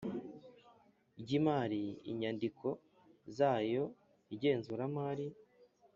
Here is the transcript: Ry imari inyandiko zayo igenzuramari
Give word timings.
Ry 1.21 1.29
imari 1.39 1.83
inyandiko 2.11 2.67
zayo 3.37 3.83
igenzuramari 4.33 5.27